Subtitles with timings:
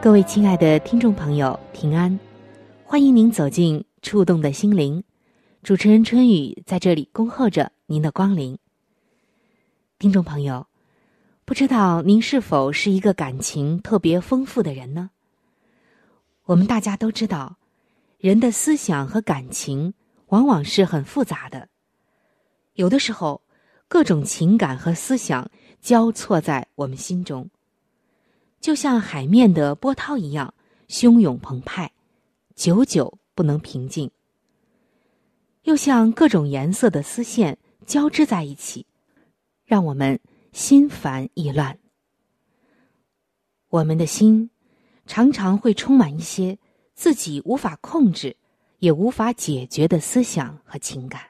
[0.00, 2.16] 各位亲爱的听众朋友，平安，
[2.84, 5.00] 欢迎您走进《触动的心灵》。
[5.64, 8.56] 主持人春雨在这里恭候着您的光临。
[9.98, 10.68] 听众朋友，
[11.44, 15.10] 不知道您是否是一个感情特别丰富的人呢？
[16.44, 17.56] 我们大家都知道，
[18.18, 19.94] 人的思想和感情
[20.28, 21.68] 往往是很复杂的，
[22.74, 23.42] 有的时候
[23.88, 27.50] 各种情感和思想交错在我们心中，
[28.60, 30.52] 就像海面的波涛一样
[30.88, 31.92] 汹涌澎湃，
[32.54, 34.10] 久久不能平静。
[35.62, 38.86] 又像各种颜色的丝线交织在一起，
[39.64, 40.18] 让我们
[40.52, 41.78] 心烦意乱。
[43.68, 44.50] 我们的心
[45.06, 46.58] 常常会充满一些
[46.94, 48.36] 自己无法控制、
[48.78, 51.20] 也无法解决的思想和情感。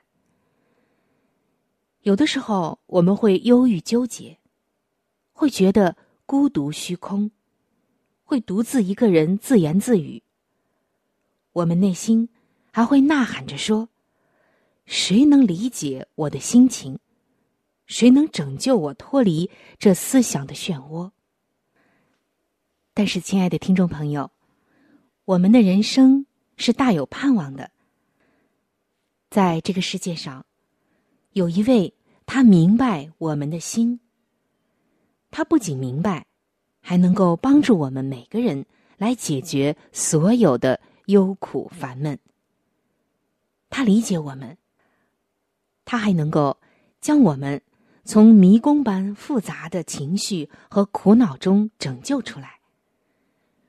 [2.03, 4.39] 有的时候，我们会忧郁纠结，
[5.33, 5.97] 会觉得
[6.29, 7.31] 孤独虚空，
[8.23, 10.23] 会独自一个人自言自语。
[11.55, 12.29] 我们内心
[12.71, 13.89] 还会呐喊着说。
[14.85, 16.99] 谁能理解我的心情？
[17.87, 21.13] 谁能拯救我脱离这思想的漩涡？
[22.93, 24.31] 但是，亲爱的听众朋友，
[25.25, 26.27] 我们的人生
[26.59, 27.71] 是大有盼望的。
[29.31, 30.45] 在这个世界上，
[31.33, 31.95] 有一位
[32.27, 34.01] 他明白我们的心。
[35.31, 36.27] 他不仅明白，
[36.81, 38.65] 还能够帮助我们每个人
[38.97, 42.19] 来解决所有的忧苦烦闷。
[43.71, 44.57] 他理解我们。
[45.91, 46.59] 他还能够
[47.01, 47.63] 将我们
[48.05, 52.61] 从迷宫般复杂的情绪和苦恼中拯救出来，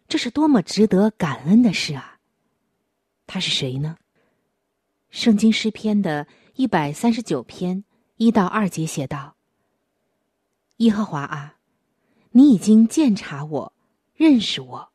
[0.05, 2.19] 这是多么值得感恩的事啊！
[3.25, 3.95] 他是谁呢？
[5.09, 7.85] 圣经诗篇的一百三十九篇
[8.17, 9.37] 一到二节写道
[10.79, 11.55] ：“耶和华啊，
[12.31, 13.73] 你已经鉴察我，
[14.13, 14.89] 认识我。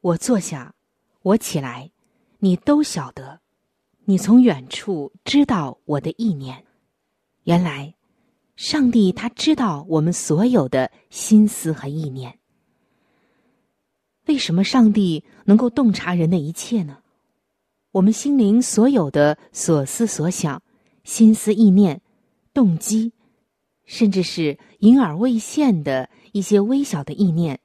[0.00, 0.74] 我坐下，
[1.22, 1.90] 我起来，
[2.38, 3.40] 你都晓得。”
[4.06, 6.62] 你从远处知道我的意念，
[7.44, 7.94] 原来，
[8.54, 12.38] 上帝他知道我们所有的心思和意念。
[14.26, 16.98] 为什么上帝能够洞察人的一切呢？
[17.92, 20.62] 我们心灵所有的所思所想、
[21.04, 22.02] 心思意念、
[22.52, 23.10] 动机，
[23.86, 27.60] 甚至是隐而未现的一些微小的意念，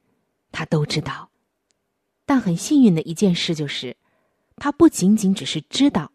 [0.51, 1.29] 他都知道。
[2.25, 3.97] 但很幸运的一件事就是，
[4.55, 6.11] 他不仅仅只是知道。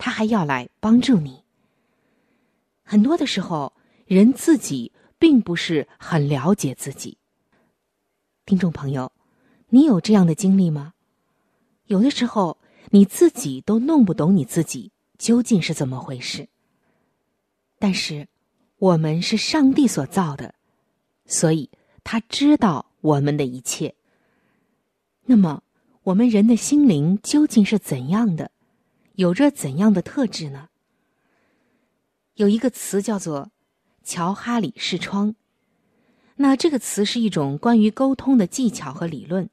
[0.00, 1.42] 他还要来帮助你。
[2.84, 3.74] 很多的时候，
[4.06, 7.18] 人自己并不是很了解自己。
[8.46, 9.10] 听众朋友，
[9.70, 10.94] 你有这样的经历吗？
[11.86, 12.58] 有的时候，
[12.90, 16.48] 你自己都弄不懂你自己究竟是怎么回事。
[17.80, 18.28] 但是，
[18.78, 20.54] 我们是上帝所造的，
[21.26, 21.68] 所以
[22.04, 23.94] 他知道我们的一切。
[25.24, 25.62] 那么，
[26.04, 28.52] 我们人的心灵究竟是怎样的？
[29.14, 30.68] 有着怎样的特质呢？
[32.34, 33.50] 有一个词叫做
[34.04, 35.34] “乔哈里视窗”，
[36.36, 39.50] 那这个词是一种关于沟通的技巧和理论。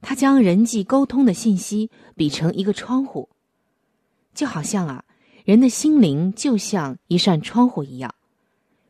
[0.00, 3.28] 它将人际沟通的信息比成一个窗户，
[4.34, 5.04] 就好像啊，
[5.44, 8.14] 人的心灵就像一扇窗户一样，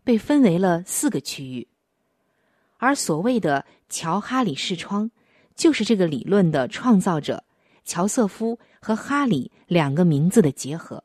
[0.06, 1.66] 被分为了四个区域。
[2.76, 5.10] 而所谓的“乔哈里视窗”，
[5.56, 7.42] 就是这个理论的创造者。
[7.84, 11.04] 乔瑟夫和哈里两个名字的结合，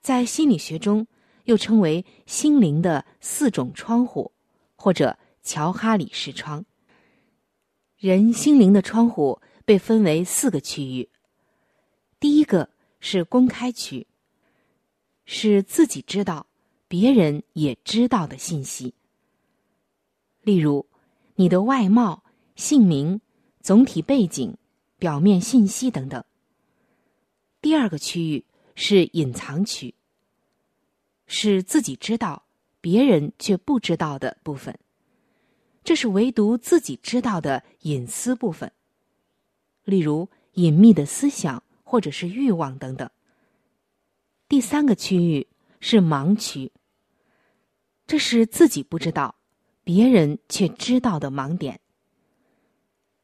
[0.00, 1.06] 在心理学中
[1.44, 4.32] 又称为心灵的四种窗户，
[4.74, 6.64] 或者乔哈里视窗。
[7.98, 11.10] 人心灵的窗户被分为四个区域。
[12.18, 14.06] 第一个是公开区，
[15.26, 16.46] 是自己知道、
[16.90, 18.94] 别人也知道的信息。
[20.42, 20.84] 例如，
[21.36, 22.24] 你的外貌、
[22.56, 23.20] 姓名、
[23.60, 24.56] 总体背景、
[24.98, 26.24] 表面信息等等。
[27.60, 28.44] 第二个区域
[28.74, 29.94] 是隐藏区，
[31.28, 32.42] 是自己知道，
[32.80, 34.76] 别人却不知道的部分。
[35.84, 38.72] 这是唯独自己知道的隐私部分，
[39.84, 43.08] 例如隐秘的思想或者是欲望等等。
[44.48, 45.46] 第三个区域
[45.78, 46.72] 是盲区，
[48.10, 49.36] 这是自己不知道，
[49.84, 51.78] 别人却知道的盲点。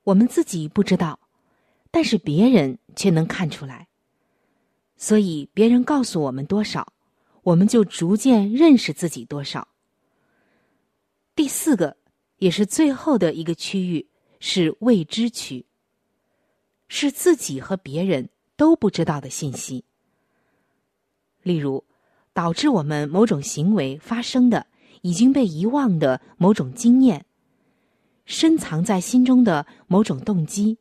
[0.04, 1.18] 我们自己不知道，
[1.90, 3.88] 但是别人却能看出来，
[4.96, 6.92] 所以别人告诉我们多少，
[7.42, 9.66] 我们就逐渐认识自己多少。
[11.34, 11.96] 第四个。
[12.38, 14.06] 也是最后的一个区域
[14.40, 15.64] 是未知区，
[16.86, 19.84] 是自己和别人都不知道的信息。
[21.42, 21.82] 例如，
[22.34, 24.66] 导致我们某种行为发生的
[25.06, 27.26] 已经被遗忘的某种经验，
[28.24, 30.78] 深藏在心中的某种动机，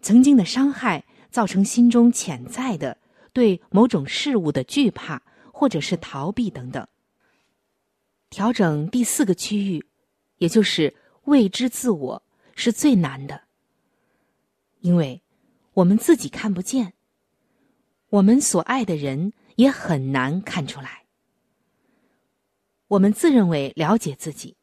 [0.00, 2.98] 曾经的伤害造成心中潜在的
[3.32, 5.20] 对某种事物的惧怕
[5.52, 6.86] 或者是逃避等等。
[8.30, 9.84] 调整第四个区域。
[10.38, 10.94] 也就是
[11.24, 12.22] 未知自我
[12.54, 13.44] 是最难的，
[14.80, 15.22] 因为
[15.72, 16.92] 我们自己看不见，
[18.10, 21.05] 我们所爱的人也很难看出来。
[22.88, 24.56] 我们自认为了解自己，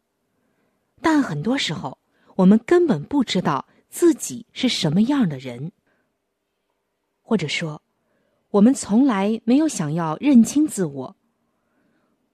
[1.02, 1.98] 但很多时候
[2.36, 5.72] 我们根本不知道自己是什么样的人，
[7.22, 7.82] 或者说，
[8.50, 11.16] 我们从来没有想要认清自我。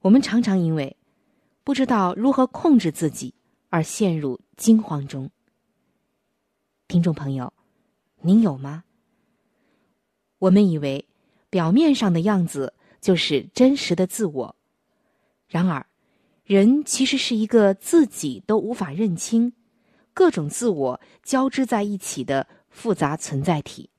[0.02, 0.96] 我们常常因为。
[1.62, 3.36] 不知道如何控制自己，
[3.70, 5.30] 而陷入惊慌中。
[6.88, 7.54] 听众朋友，
[8.22, 8.86] 您有吗？
[10.40, 11.08] 我们以为
[11.48, 14.56] 表面上的样子就是真实的自我，
[15.50, 15.86] 然而，
[16.46, 19.52] 人其实是一个自己都无法认清、
[20.14, 23.90] 各种自我交织在一起的复杂存在体。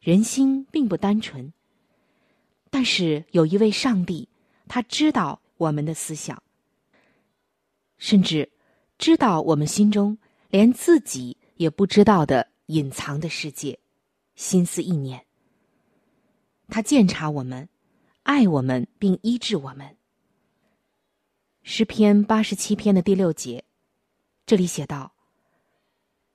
[0.00, 1.52] 人心并不单纯，
[2.70, 4.28] 但是有一位上帝，
[4.66, 5.42] 他知道。
[5.56, 6.42] 我们的思想，
[7.96, 8.50] 甚至
[8.98, 10.18] 知道我们心中
[10.50, 13.78] 连自己也不知道的隐藏的世界，
[14.34, 15.24] 心思意念。
[16.66, 17.68] 他鉴察我们，
[18.24, 19.96] 爱我们，并医治我们。
[21.66, 23.64] 诗篇八十七篇的第六节，
[24.44, 25.14] 这里写道：“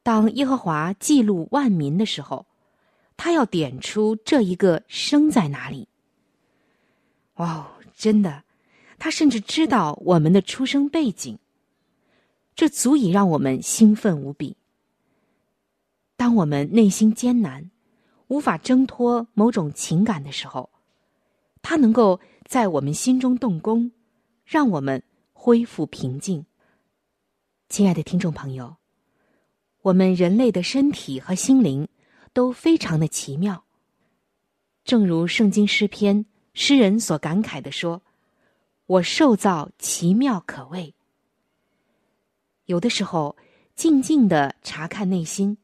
[0.01, 2.47] 当耶和华记录万民的时候，
[3.15, 5.87] 他要点出这一个生在哪里。”
[7.37, 8.43] 哇，真的！
[8.97, 11.37] 他甚至知道我们的出生背景，
[12.55, 14.57] 这足以让我们兴奋无比。
[16.17, 17.69] 当我们内心艰难、
[18.29, 20.71] 无法挣脱某种情感的时候，
[21.61, 23.91] 他能够在我们心中动工，
[24.43, 25.03] 让我们
[25.41, 26.45] 恢复平静。
[27.69, 28.75] 亲爱的听众朋友，
[29.83, 31.87] 我们人类的身体和心灵
[32.33, 33.63] 都非常的奇妙，
[34.83, 38.01] 正如圣经诗篇诗人所感慨的说。
[38.85, 40.93] 我受造奇妙可畏。
[42.65, 43.37] 有的时候，
[43.75, 45.57] 静静的查看内心，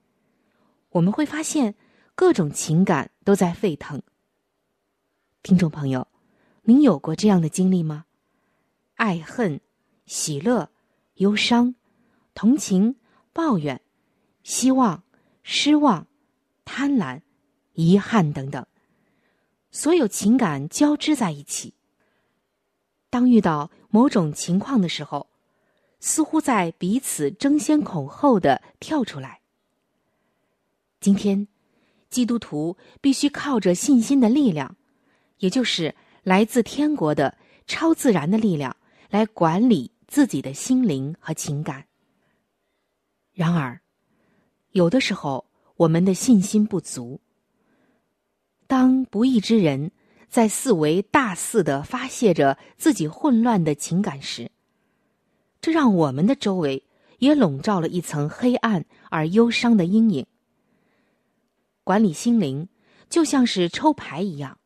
[0.91, 1.75] 我们会发现
[2.15, 4.01] 各种情感都在沸腾。
[5.43, 6.07] 听众朋友，
[6.61, 8.05] 您有过这样的经历吗？
[8.95, 9.59] 爱恨、
[10.05, 10.69] 喜乐、
[11.15, 11.75] 忧伤、
[12.33, 12.95] 同情、
[13.31, 13.79] 抱怨、
[14.43, 15.03] 希望、
[15.43, 16.07] 失望、
[16.63, 17.21] 贪婪、
[17.73, 18.65] 遗憾等等，
[19.71, 21.73] 所有情感交织在一起。
[23.09, 25.27] 当遇到某种情况的时候，
[25.99, 29.41] 似乎在彼此争先恐后的跳出来。
[30.99, 31.47] 今天，
[32.09, 34.75] 基督徒必须靠着信心的力量，
[35.37, 37.37] 也就是来自天国的
[37.67, 38.75] 超自然的力量，
[39.15, 41.85] 来管理自己的心灵和情感。
[43.31, 43.79] 然而，
[44.71, 45.45] 有的时候
[45.77, 47.21] 我们的信心不足，
[48.67, 49.91] 当不义之人。
[50.27, 54.51] 在四维大肆的发泄着自己混乱的情感时，
[55.61, 56.83] 这让我们的周围
[57.19, 60.25] 也笼罩了一层黑暗而忧伤的阴影。
[61.85, 62.67] 管理心灵
[63.09, 64.57] 就像是抽牌一样，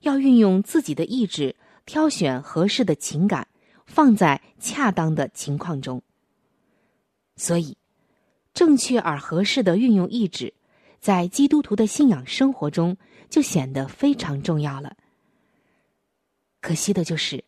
[0.00, 1.56] 要运用自己的意志
[1.86, 3.48] 挑选合适的情感，
[3.90, 6.02] 放在恰当的情况中。
[7.36, 7.76] 所以，
[8.54, 10.54] 正确而合适的运用意志，
[11.00, 12.96] 在基督徒的信仰生活中。
[13.30, 14.96] 就显得非常重要了。
[16.60, 17.44] 可惜的就是，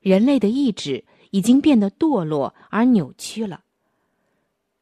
[0.00, 3.64] 人类的意志已经变得堕落而扭曲了。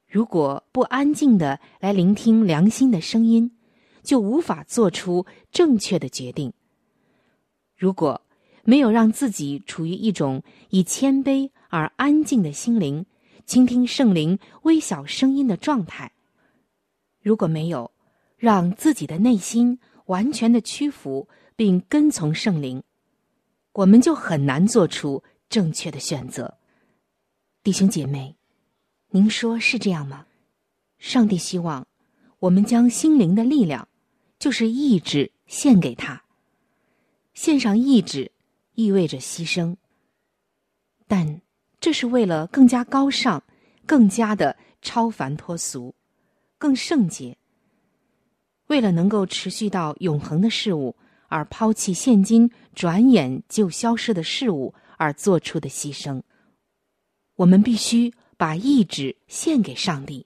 [0.09, 3.57] 如果不安静的来聆听良心的声音，
[4.03, 6.53] 就无法做出正确的决定。
[7.77, 8.21] 如果
[8.65, 13.07] 没有让自己处于一种以谦卑而安静的心灵
[13.45, 16.13] 倾听圣灵微小声音的状态。
[17.21, 17.91] 如果没有
[18.37, 22.83] 让自己的内心完全的屈服并跟从圣灵，
[23.73, 26.59] 我们就很难做出正确的选择。
[27.63, 28.35] 弟兄姐妹，
[29.11, 30.27] 您说是这样吗？
[30.99, 31.87] 上帝希望
[32.41, 33.87] 我们将心灵的力量，
[34.41, 36.25] 就是意志，献给他。
[37.35, 38.32] 献上意志，
[38.75, 39.77] 意味着牺牲，
[41.07, 41.41] 但
[41.81, 43.43] 这是为了更加高尚、
[43.87, 45.95] 更加的超凡脱俗。
[46.59, 47.37] 更圣洁。
[48.69, 50.95] 为了能够持续到永恒的事物，
[51.27, 56.23] 而抛弃现今转眼就消失的事物而做出的牺牲，
[57.35, 60.25] 我们必须把意志献给上帝，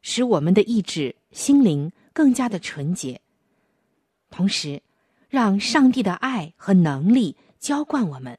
[0.00, 3.20] 使我们的意志、心灵更加的纯洁，
[4.30, 4.82] 同时
[5.32, 8.38] 让上帝的爱和能力浇灌我们，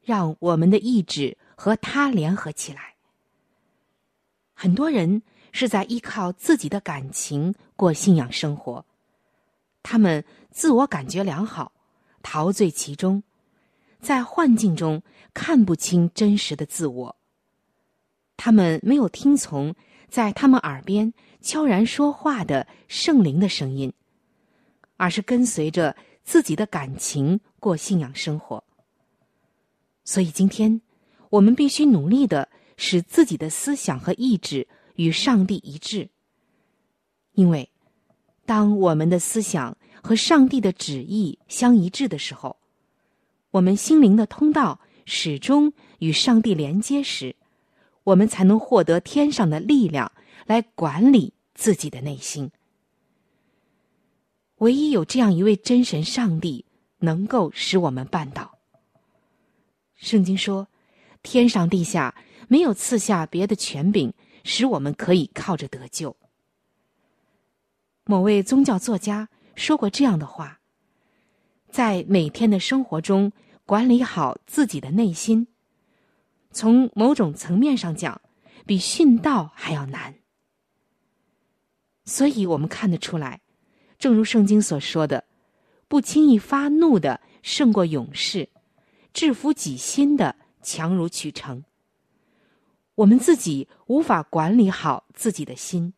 [0.00, 2.94] 让我们的意志和他联合起来。
[4.54, 5.20] 很多人。
[5.54, 8.86] 是在依靠自己的感情过信仰生活，
[9.82, 11.72] 他们自我感觉良好，
[12.22, 13.22] 陶醉其中，
[14.00, 15.02] 在幻境中
[15.34, 17.16] 看不清真实的自我。
[18.38, 19.74] 他们没有听从
[20.08, 23.92] 在他们耳边悄然说话的圣灵的声音，
[25.02, 28.62] 而是跟随着自己的感情过信仰生活。
[30.04, 30.80] 所以，今天
[31.28, 34.68] 我们必须努力的使自己的思想和意志。
[34.96, 36.10] 与上帝一致，
[37.32, 37.70] 因为
[38.44, 42.58] 当我们的思想和上帝的旨意相一致的时候，
[43.52, 47.34] 我们心灵的通道始终与上帝连接时，
[48.04, 50.12] 我们才能获得天上的力量
[50.44, 52.50] 来管理自己的内心。
[54.62, 56.64] 唯一有这样一位真神上帝，
[56.98, 58.58] 能够使我们办到。
[59.96, 60.68] 圣经说
[61.22, 62.14] ：“天上地下
[62.48, 64.12] 没有赐下别的权柄。”
[64.44, 66.16] 使我们可以靠着得救。
[68.04, 70.58] 某位宗教作家说过这样的话：
[71.70, 73.30] 在每天的生活中
[73.64, 75.46] 管理好自己的内心，
[76.50, 78.20] 从某种层面上讲，
[78.66, 80.16] 比殉道还要难。
[82.04, 83.41] 所以我们看得出来，
[84.02, 85.22] 正如圣经所说的
[85.86, 88.48] ：“不轻易发怒的胜过勇士，
[89.12, 91.62] 制服己心的强如取成。”
[92.96, 95.94] 我们自己无法管理好自己的心。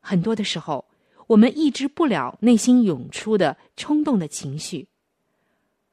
[0.00, 0.86] 很多的时候，
[1.28, 4.88] 我们抑制不了内心涌出的冲动的情绪，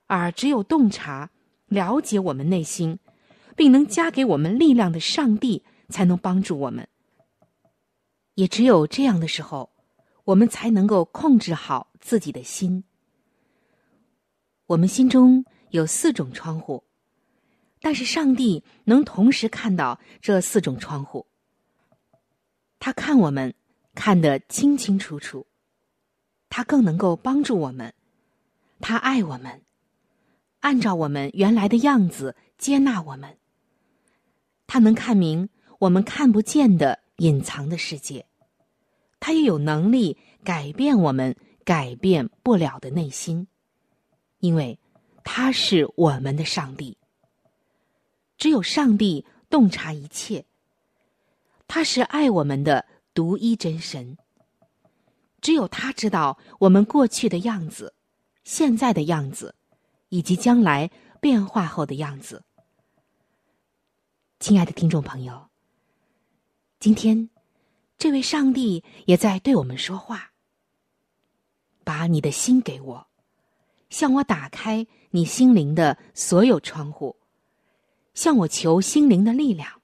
[0.07, 1.29] 而只有洞察、
[1.67, 2.97] 了解我们内心，
[3.55, 6.87] 并能加给我们力量的上帝，才能帮助我们。
[8.33, 9.69] 也只有这样的时候，
[10.27, 12.83] 我们才能够控制好自己的心。
[14.65, 16.83] 我们心中有四种窗户。
[17.79, 21.27] 但是上帝能同时看到这四种窗户，
[22.79, 23.53] 他看我们
[23.93, 25.45] 看得清清楚楚，
[26.49, 27.93] 他更能够帮助我们，
[28.81, 29.61] 他爱我们，
[30.59, 33.37] 按照我们原来的样子接纳我们，
[34.65, 35.47] 他能看明
[35.79, 38.25] 我们看不见的隐藏的世界，
[39.19, 43.47] 他也有能力改变我们改变不了的内心，
[44.39, 44.79] 因为
[45.23, 46.97] 他是我们的上帝。
[48.37, 50.45] 只有上帝洞察一切，
[51.67, 54.17] 他是爱我们的独一真神。
[55.41, 57.93] 只有他知道我们过去的样子、
[58.43, 59.55] 现在的样子，
[60.09, 62.43] 以及将来变化后的样子。
[64.39, 65.47] 亲爱的听众朋友，
[66.79, 67.29] 今天
[67.97, 70.31] 这位上帝也在对我们说话
[71.83, 73.07] ：“把你的心给我，
[73.89, 77.15] 向我打开你心灵的所有窗户。”
[78.13, 79.81] 向我求心灵的力量，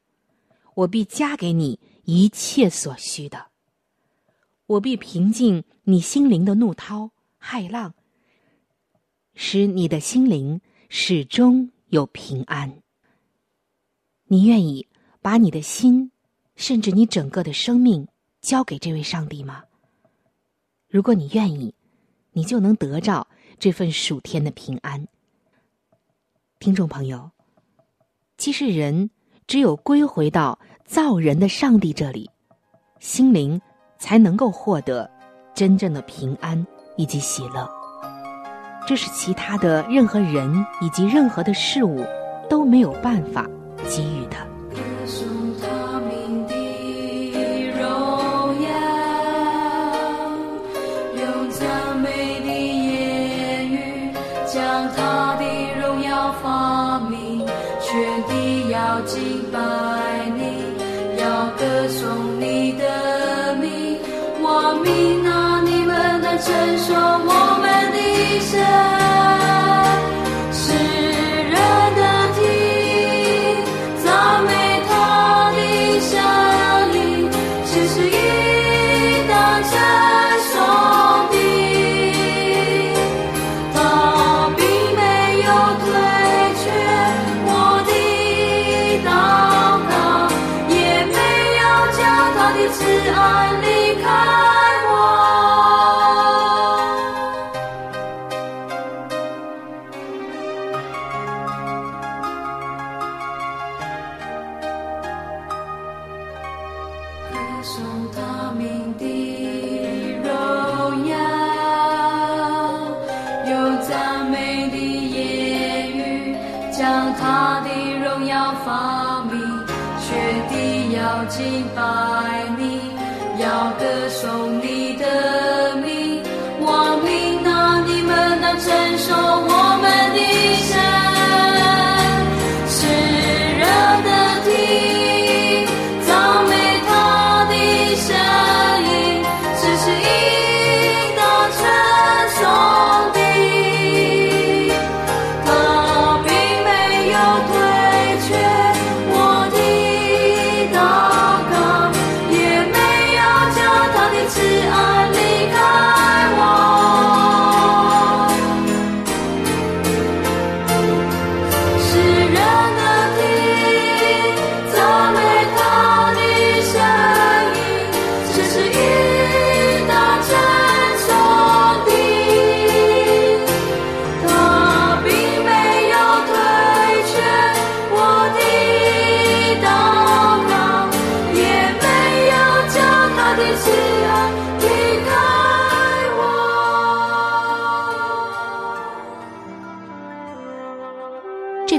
[0.73, 3.47] 我必加给你一切所需的。
[4.65, 7.93] 我必平静你心灵的怒涛骇浪，
[9.35, 12.81] 使你的心灵始终有平安。
[14.25, 14.87] 你愿意
[15.21, 16.11] 把你的心，
[16.55, 18.07] 甚至你整个的生命
[18.41, 19.63] 交给这位上帝吗？
[20.89, 21.73] 如果你愿意，
[22.31, 25.07] 你就能得着这份属天的平安。
[26.59, 27.31] 听众朋友。
[28.37, 29.09] 其实，人
[29.47, 32.29] 只有归回到造人的上帝这里，
[32.99, 33.61] 心灵
[33.97, 35.09] 才能够获得
[35.53, 36.65] 真正的平安
[36.97, 37.69] 以及喜乐。
[38.85, 42.05] 这是其他的任何人以及任何的事物
[42.49, 43.49] 都没有办法
[43.87, 44.52] 给予的。
[66.43, 69.02] 们能承受我们的神。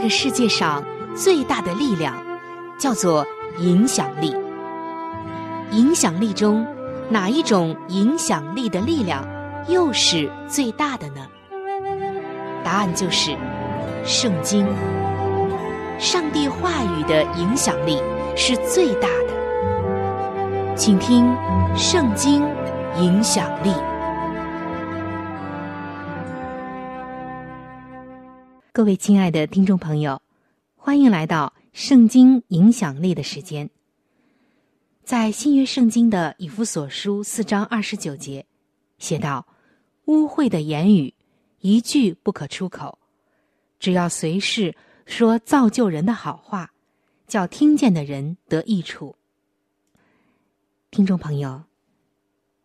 [0.04, 0.84] 这世界上
[1.16, 2.14] 最大的力量
[2.78, 3.26] 叫做
[3.58, 4.36] 影响力。
[5.70, 6.66] 影响力中
[7.08, 9.26] 哪一种影响力的力量
[9.66, 11.26] 又是最大的呢？
[12.62, 13.34] 答案就是
[14.04, 14.66] 圣经。
[15.98, 17.98] 上帝话语的影响力
[18.36, 20.76] 是最大的。
[20.76, 21.24] 请听
[21.78, 22.42] 《圣经
[23.00, 23.70] 影响力》。
[28.76, 30.20] 各位亲爱的听众朋友，
[30.74, 33.70] 欢迎来到《圣经影响力》的时间。
[35.04, 38.44] 在新约圣经的以弗所书四章二十九节，
[38.98, 39.46] 写道
[40.06, 41.14] ：“污秽的言语
[41.60, 42.98] 一句不可出口，
[43.78, 44.74] 只要随时
[45.06, 46.72] 说造就人的好话，
[47.28, 49.14] 叫听见的人得益处。”
[50.90, 51.62] 听众朋友，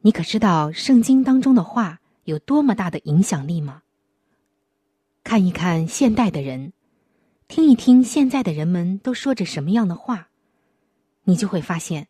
[0.02, 3.84] 你可知道圣经当中的话有多么大的影响力吗？
[5.30, 6.74] 看一看现代的人，
[7.48, 10.30] 听一听现在的人们都说着什么样的话，
[11.26, 12.08] 你就会发现，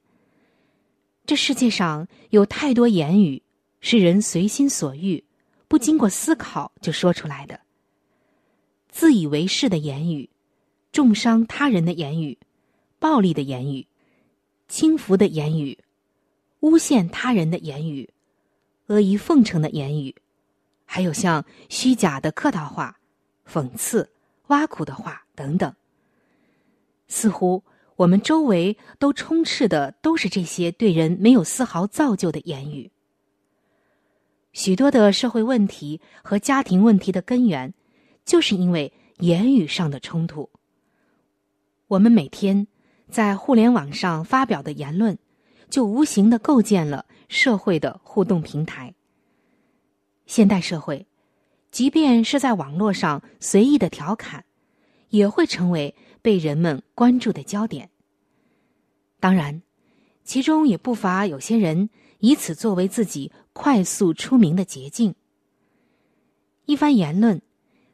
[1.26, 3.44] 这世界上有太多言语
[3.82, 5.22] 是人随心所欲、
[5.68, 7.60] 不经过思考就说出来的。
[8.88, 10.30] 自以为是的言语，
[10.94, 12.38] 重伤他人的言语，
[13.00, 13.86] 暴力的言语，
[14.70, 15.78] 轻浮的言语，
[16.62, 18.10] 诬陷他人的言语，
[18.88, 20.16] 阿谀奉承的言语，
[20.86, 22.96] 还有像虚假的客套话。
[23.52, 24.12] 讽刺、
[24.48, 25.74] 挖苦的话等等，
[27.08, 27.64] 似乎
[27.96, 32.92] 我们周围都充斥的都是这些对人没有丝毫造就的言语。
[34.54, 37.74] 许多的社会问题和家庭问题的根源，
[38.24, 40.50] 就是因为言语上的冲突。
[41.88, 42.68] 我们每天
[43.10, 45.18] 在互联网上发表的言论，
[45.70, 48.94] 就无形的构建了社会的互动平台。
[50.26, 51.09] 现代社会。
[51.72, 54.44] 即便是在网络上随意的调侃，
[55.10, 57.90] 也会成为被人们关注的焦点。
[59.20, 59.62] 当然，
[60.24, 65.14] 其中也不乏有些人以此作为自己快速出名的捷径。
[66.66, 67.42] 一番言论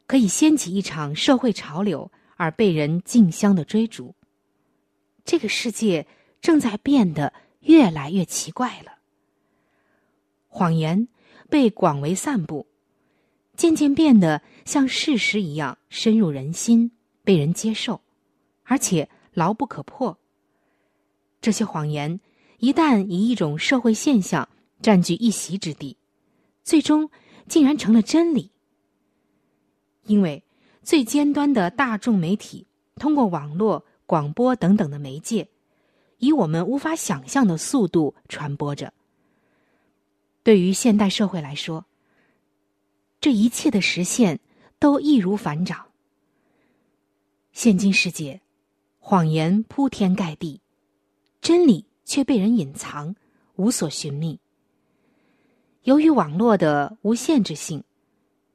[0.08, 4.16] 可以掀起一场社会潮流，而被人竞相的追逐。
[5.24, 6.08] 这个世界
[6.40, 9.00] 正在变得越来越奇怪了。
[10.48, 11.08] 谎言
[11.50, 12.68] 被广为散布。
[13.56, 16.91] 渐渐变得像事实一样深入人心，
[17.24, 18.02] 被人接受，
[18.63, 20.18] 而且牢不可破。
[21.41, 22.20] 这些谎言
[22.58, 24.48] 一旦以一种社会现象
[24.82, 25.96] 占据一席之地，
[26.63, 27.10] 最终
[27.48, 28.52] 竟然成了真理。
[30.06, 30.44] 因为
[30.84, 35.48] 最尖端的大众媒体通过网络广播等等的媒介，
[36.20, 38.94] 以我们无法想象的速度传播着。
[40.44, 41.86] 对于现代社会来说，
[43.26, 44.40] 这一切的实现
[44.78, 45.88] 都易如反掌。
[47.54, 48.40] 现今世界，
[49.00, 50.62] 谎言铺天盖地，
[51.42, 53.16] 真理却被人隐藏，
[53.56, 54.40] 无所寻觅。
[55.86, 57.84] 由于网络的无限制性，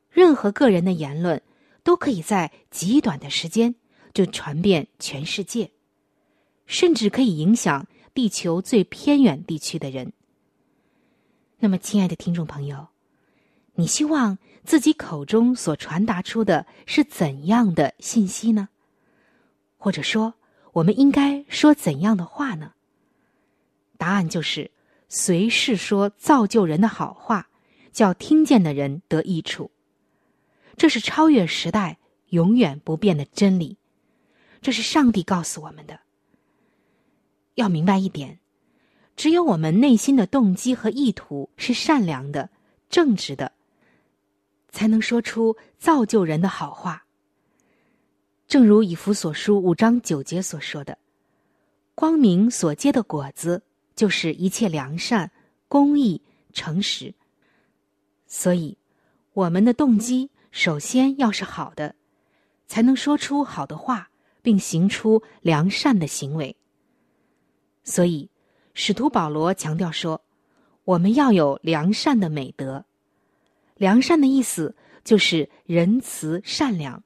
[0.08, 1.42] 任何个人的言论
[1.82, 3.74] 都可以在极短的时间
[4.14, 5.68] 就传遍全世界，
[6.66, 10.12] 甚至可以影响地球最偏远地区的人。
[11.58, 12.86] 那么，亲爱的听众朋友，
[13.74, 18.68] 你希望自己口中所传达出的是怎样的信息呢？
[19.78, 20.34] 或者说，
[20.72, 22.72] 我们应该说怎样的话呢？
[23.96, 24.70] 答案就是
[25.08, 27.48] 随时说造就人的好话，
[27.92, 29.70] 叫听见的人得益处。
[30.76, 33.76] 这是超越时代、永远不变的真理。
[34.62, 36.00] 这是上帝告诉我们的。
[37.54, 38.38] 要明白一点。
[39.16, 42.48] 只有我们内心的动机和意图是善良的、
[42.88, 43.52] 正直的，
[44.70, 47.04] 才能说出造就人的好话。
[48.48, 50.98] 正如以弗所书五章九节所说的
[51.94, 53.62] ：“光明所结的果子，
[53.94, 55.30] 就是一切良善、
[55.68, 57.14] 公义、诚实。”
[58.26, 58.78] 所以，
[59.32, 61.94] 我们的动机首先要是好的，
[62.66, 64.10] 才能说出好的话，
[64.42, 66.56] 并行出良善的行为。
[67.84, 68.30] 所以。
[68.72, 70.22] 使徒保罗强调说
[70.86, 72.86] ：“我们要有良善的美德。
[73.80, 77.02] 良善的意思就是仁慈、善良，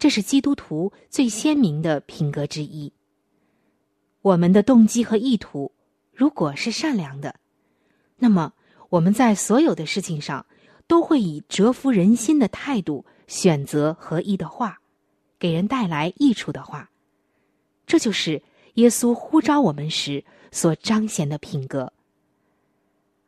[0.00, 2.92] 这是基督徒最鲜明的品格之一。
[4.20, 5.70] 我们的动机和意图
[6.12, 7.36] 如果是善良的，
[8.16, 8.52] 那么
[8.88, 10.44] 我们在所有的事情上
[10.88, 14.80] 都会以折服人心的态度选择合一的话，
[15.38, 16.90] 给人带来益处的话。
[17.86, 18.42] 这就是
[18.74, 21.94] 耶稣呼召我们时。”所彰显的品格。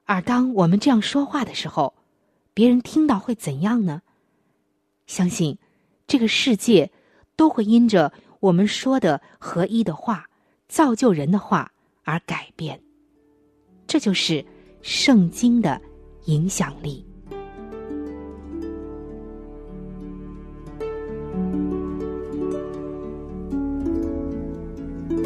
[0.04, 1.94] 而当我们这样说话的时候，
[2.54, 4.00] 别人听到会怎样呢？
[5.06, 5.58] 相信
[6.06, 6.90] 这个世界
[7.36, 10.26] 都会因着我们说的合一的话、
[10.68, 11.72] 造就人的话
[12.04, 12.80] 而改变。
[13.86, 14.44] 这就是
[14.82, 15.80] 圣经的
[16.26, 17.04] 影响力。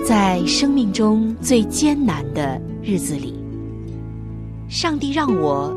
[0.06, 3.38] 在生命中最艰难的日子里，
[4.66, 5.76] 上帝让我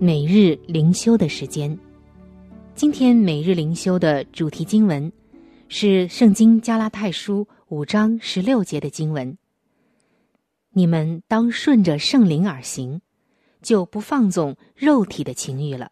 [0.00, 1.76] 每日灵修的时间。
[2.76, 5.12] 今天每日灵修的主题经文
[5.68, 9.36] 是《圣经·加拉太书》五章十六节的经文。
[10.70, 13.00] 你们当顺着圣灵而行，
[13.60, 15.90] 就不放纵肉体的情欲了。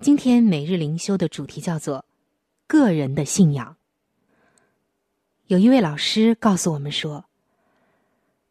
[0.00, 2.04] 今天每日灵修的主题叫做
[2.68, 3.74] “个人的信仰”。
[5.48, 7.24] 有一位老师告诉我们说。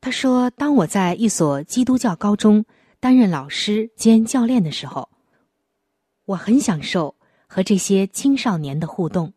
[0.01, 2.63] 他说：“当我在一所基督教高中
[2.99, 5.09] 担任老师兼教练的时候，
[6.25, 7.15] 我很享受
[7.47, 9.31] 和这些青少年的互动。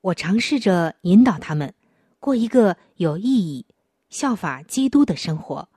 [0.00, 1.72] 我尝试着引导他们
[2.18, 3.64] 过一个有意义、
[4.08, 5.68] 效法基督的生活，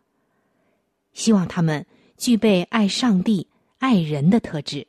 [1.13, 1.85] 希望他们
[2.17, 4.87] 具备爱上帝、爱人的特质。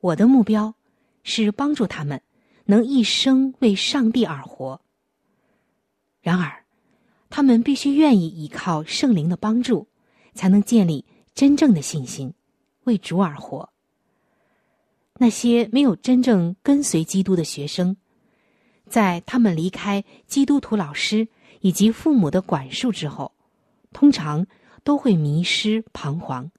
[0.00, 0.74] 我的目标
[1.22, 2.20] 是帮助他们
[2.64, 4.80] 能一生为上帝而活。
[6.20, 6.62] 然而。”
[7.36, 9.88] 他们必须愿意依靠圣灵的帮助，
[10.34, 12.32] 才能建立真正的信心，
[12.84, 13.70] 为主而活。
[15.18, 17.96] 那些没有真正跟随基督的学生，
[18.86, 21.26] 在他们离开基督徒老师
[21.58, 23.32] 以及父母的管束之后，
[23.92, 24.46] 通常
[24.84, 26.52] 都会迷失、彷徨。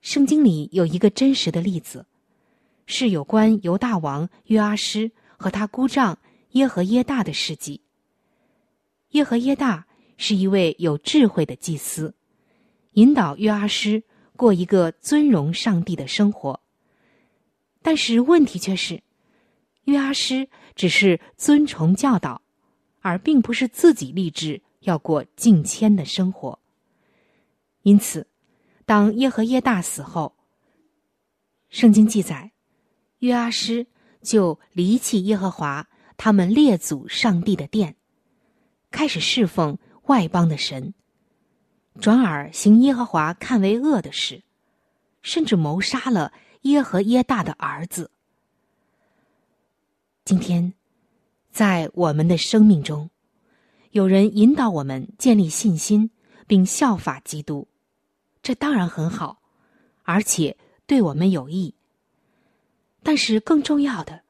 [0.00, 2.06] 圣经里有一个真实的例子，
[2.86, 6.16] 是有关犹大王约阿施和他姑丈
[6.52, 7.80] 耶和耶大的事迹。
[9.10, 12.14] 耶和耶大是一位有智慧的祭司，
[12.92, 14.02] 引导约阿施
[14.36, 16.60] 过一个尊荣上帝的生活。
[17.80, 19.02] 但是问题却是，
[19.84, 22.42] 约阿施只是遵从教导，
[23.00, 26.58] 而并不是自己立志要过敬谦的生活。
[27.82, 28.26] 因此，
[28.84, 30.34] 当耶和耶大死后，
[31.70, 32.52] 圣经记载，
[33.20, 33.86] 约阿施
[34.20, 37.94] 就离弃耶和华他们列祖上帝的殿。
[38.90, 40.94] 开始侍奉外邦的神，
[42.00, 44.42] 转而行耶和华看为恶的事，
[45.22, 48.10] 甚至谋杀了耶和耶大的儿子。
[50.24, 50.72] 今天，
[51.50, 53.10] 在我们的生命中，
[53.90, 56.10] 有人引导我们建立信心，
[56.46, 57.68] 并效法基督，
[58.42, 59.42] 这当然很好，
[60.02, 61.74] 而且对我们有益。
[63.02, 64.22] 但是更重要的，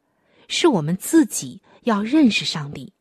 [0.47, 2.93] 是我们自己要认识上帝。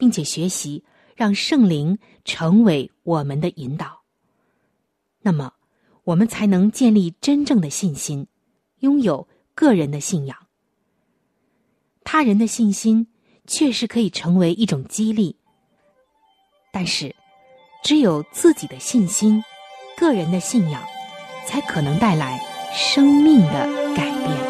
[0.00, 0.82] 并且学习，
[1.14, 4.00] 让圣灵成为我们的引导。
[5.20, 5.52] 那么，
[6.04, 8.26] 我们才能建立真正的信心，
[8.78, 10.34] 拥有个人的信仰。
[12.02, 13.08] 他人的信心
[13.46, 15.36] 确实可以成为一种激励，
[16.72, 17.14] 但是，
[17.84, 19.44] 只有自己的信心、
[19.98, 20.82] 个人的信仰，
[21.46, 22.40] 才可能带来
[22.72, 24.49] 生命的改变。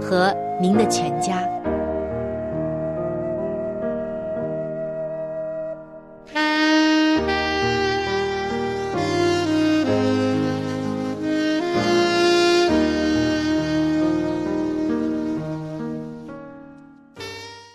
[0.00, 0.34] 和。
[0.60, 1.59] 您的全家。